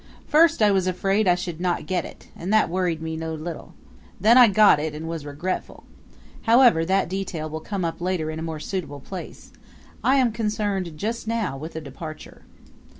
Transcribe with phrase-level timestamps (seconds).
[0.25, 3.75] First I was afraid I should not get it, and that worried me no little.
[4.19, 5.83] Then I got it and was regretful.
[6.45, 9.51] However, that detail will come up later in a more suitable place.
[10.03, 10.91] I am concerned
[11.27, 12.41] now with the departure.